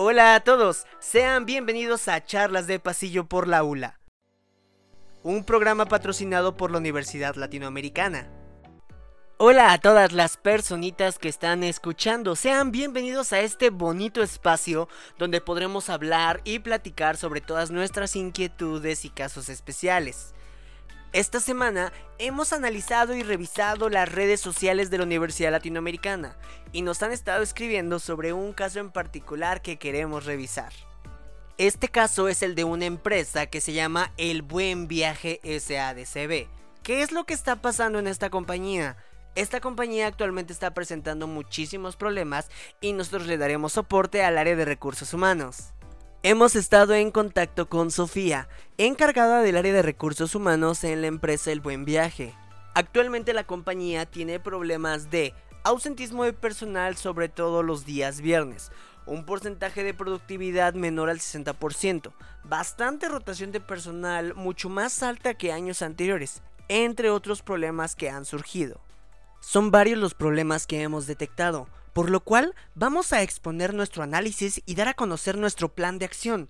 [0.00, 3.98] Hola a todos, sean bienvenidos a Charlas de Pasillo por la ULA,
[5.24, 8.30] un programa patrocinado por la Universidad Latinoamericana.
[9.38, 14.88] Hola a todas las personitas que están escuchando, sean bienvenidos a este bonito espacio
[15.18, 20.32] donde podremos hablar y platicar sobre todas nuestras inquietudes y casos especiales.
[21.14, 26.36] Esta semana hemos analizado y revisado las redes sociales de la Universidad Latinoamericana
[26.70, 30.70] y nos han estado escribiendo sobre un caso en particular que queremos revisar.
[31.56, 36.46] Este caso es el de una empresa que se llama El Buen Viaje SADCB.
[36.82, 38.98] ¿Qué es lo que está pasando en esta compañía?
[39.34, 42.50] Esta compañía actualmente está presentando muchísimos problemas
[42.82, 45.72] y nosotros le daremos soporte al área de recursos humanos.
[46.24, 51.52] Hemos estado en contacto con Sofía, encargada del área de recursos humanos en la empresa
[51.52, 52.34] El Buen Viaje.
[52.74, 55.32] Actualmente la compañía tiene problemas de
[55.62, 58.72] ausentismo de personal sobre todo los días viernes,
[59.06, 65.52] un porcentaje de productividad menor al 60%, bastante rotación de personal mucho más alta que
[65.52, 68.80] años anteriores, entre otros problemas que han surgido.
[69.38, 74.62] Son varios los problemas que hemos detectado, por lo cual vamos a exponer nuestro análisis
[74.66, 76.48] y dar a conocer nuestro plan de acción.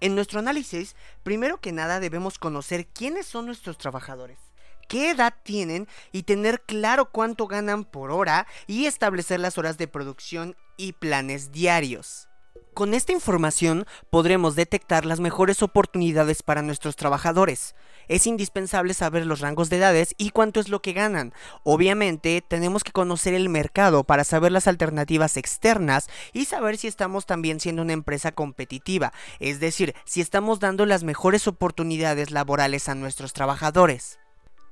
[0.00, 4.40] En nuestro análisis, primero que nada debemos conocer quiénes son nuestros trabajadores,
[4.88, 9.86] qué edad tienen y tener claro cuánto ganan por hora y establecer las horas de
[9.86, 12.26] producción y planes diarios.
[12.74, 17.76] Con esta información podremos detectar las mejores oportunidades para nuestros trabajadores.
[18.08, 21.32] Es indispensable saber los rangos de edades y cuánto es lo que ganan.
[21.62, 27.26] Obviamente tenemos que conocer el mercado para saber las alternativas externas y saber si estamos
[27.26, 32.94] también siendo una empresa competitiva, es decir, si estamos dando las mejores oportunidades laborales a
[32.94, 34.18] nuestros trabajadores.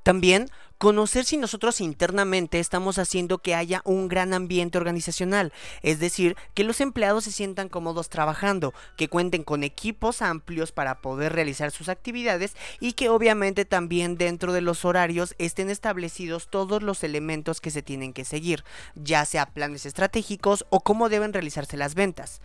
[0.02, 0.48] También
[0.82, 6.64] conocer si nosotros internamente estamos haciendo que haya un gran ambiente organizacional, es decir, que
[6.64, 11.88] los empleados se sientan cómodos trabajando, que cuenten con equipos amplios para poder realizar sus
[11.88, 17.70] actividades y que obviamente también dentro de los horarios estén establecidos todos los elementos que
[17.70, 18.64] se tienen que seguir,
[18.96, 22.40] ya sea planes estratégicos o cómo deben realizarse las ventas.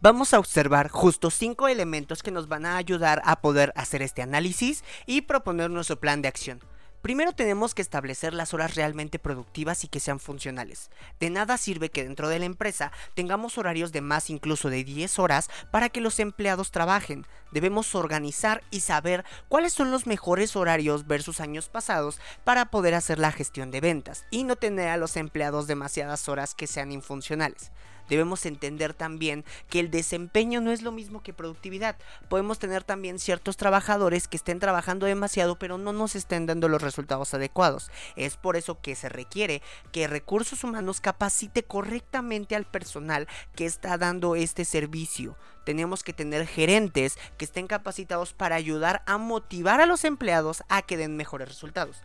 [0.00, 4.22] Vamos a observar justo cinco elementos que nos van a ayudar a poder hacer este
[4.22, 6.60] análisis y proponer nuestro plan de acción.
[7.02, 10.90] Primero tenemos que establecer las horas realmente productivas y que sean funcionales.
[11.18, 15.18] De nada sirve que dentro de la empresa tengamos horarios de más incluso de 10
[15.18, 17.26] horas para que los empleados trabajen.
[17.50, 23.18] Debemos organizar y saber cuáles son los mejores horarios versus años pasados para poder hacer
[23.18, 27.72] la gestión de ventas y no tener a los empleados demasiadas horas que sean infuncionales
[28.08, 31.96] debemos entender también que el desempeño no es lo mismo que productividad.
[32.28, 36.82] Podemos tener también ciertos trabajadores que estén trabajando demasiado pero no nos estén dando los
[36.82, 37.90] resultados adecuados.
[38.16, 43.98] Es por eso que se requiere que recursos humanos capacite correctamente al personal que está
[43.98, 45.36] dando este servicio
[45.68, 50.80] tenemos que tener gerentes que estén capacitados para ayudar a motivar a los empleados a
[50.80, 52.02] que den mejores resultados.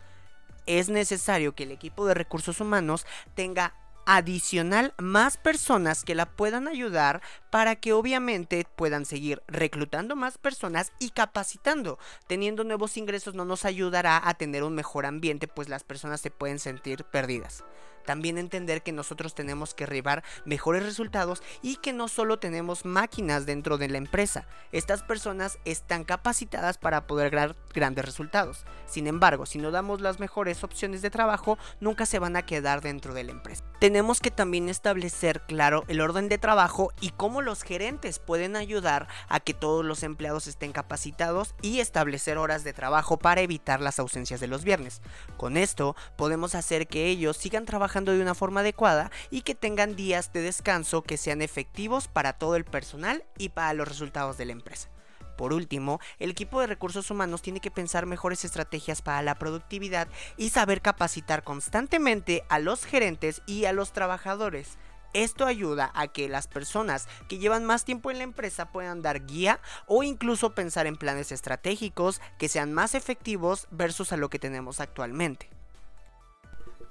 [0.65, 3.73] Es necesario que el equipo de recursos humanos tenga
[4.05, 10.91] adicional más personas que la puedan ayudar para que obviamente puedan seguir reclutando más personas
[10.99, 11.99] y capacitando.
[12.27, 16.31] Teniendo nuevos ingresos no nos ayudará a tener un mejor ambiente pues las personas se
[16.31, 17.63] pueden sentir perdidas.
[18.05, 23.45] También entender que nosotros tenemos que arribar mejores resultados y que no solo tenemos máquinas
[23.45, 24.47] dentro de la empresa.
[24.71, 28.65] Estas personas están capacitadas para poder dar grandes resultados.
[28.85, 32.81] Sin embargo, si no damos las mejores opciones de trabajo, nunca se van a quedar
[32.81, 33.63] dentro de la empresa.
[33.79, 39.07] Tenemos que también establecer claro el orden de trabajo y cómo los gerentes pueden ayudar
[39.27, 43.99] a que todos los empleados estén capacitados y establecer horas de trabajo para evitar las
[43.99, 45.01] ausencias de los viernes.
[45.37, 50.33] Con esto podemos hacer que ellos sigan de una forma adecuada y que tengan días
[50.33, 54.53] de descanso que sean efectivos para todo el personal y para los resultados de la
[54.53, 54.89] empresa.
[55.37, 60.07] Por último, el equipo de recursos humanos tiene que pensar mejores estrategias para la productividad
[60.37, 64.77] y saber capacitar constantemente a los gerentes y a los trabajadores.
[65.13, 69.27] Esto ayuda a que las personas que llevan más tiempo en la empresa puedan dar
[69.27, 74.39] guía o incluso pensar en planes estratégicos que sean más efectivos versus a lo que
[74.39, 75.49] tenemos actualmente.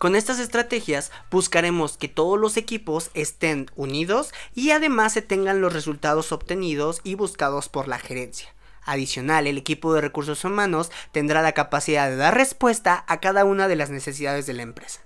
[0.03, 5.73] Con estas estrategias buscaremos que todos los equipos estén unidos y además se tengan los
[5.73, 8.53] resultados obtenidos y buscados por la gerencia.
[8.85, 13.69] Adicional, el equipo de recursos humanos tendrá la capacidad de dar respuesta a cada una
[13.69, 15.03] de las necesidades de la empresa.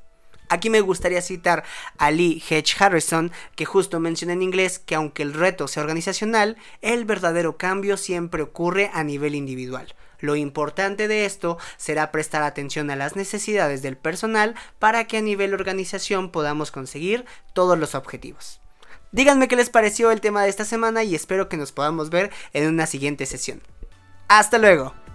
[0.49, 1.65] Aquí me gustaría citar
[1.99, 6.57] a Lee Hedge Harrison, que justo menciona en inglés que aunque el reto sea organizacional,
[6.81, 9.95] el verdadero cambio siempre ocurre a nivel individual.
[10.21, 15.23] Lo importante de esto será prestar atención a las necesidades del personal para que a
[15.23, 18.61] nivel organización podamos conseguir todos los objetivos.
[19.13, 22.31] Díganme qué les pareció el tema de esta semana y espero que nos podamos ver
[22.53, 23.63] en una siguiente sesión.
[24.29, 25.06] Hasta luego.